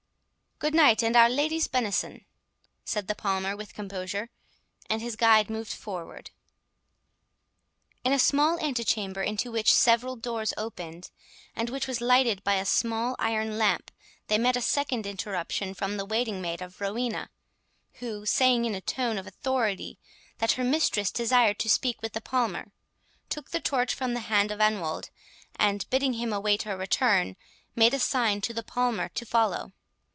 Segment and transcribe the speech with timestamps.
[0.63, 2.23] "Good night, and Our Lady's benison,"
[2.85, 4.29] said the Palmer, with composure;
[4.91, 6.29] and his guide moved forward.
[8.03, 11.09] In a small antechamber, into which several doors opened,
[11.55, 13.89] and which was lighted by a small iron lamp,
[14.27, 17.31] they met a second interruption from the waiting maid of Rowena,
[17.93, 19.97] who, saying in a tone of authority,
[20.37, 22.71] that her mistress desired to speak with the Palmer,
[23.29, 25.09] took the torch from the hand of Anwold,
[25.55, 27.35] and, bidding him await her return,
[27.75, 29.71] made a sign to the Palmer to follow.